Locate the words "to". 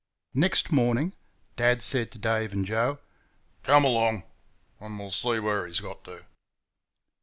2.11-2.17, 6.05-6.25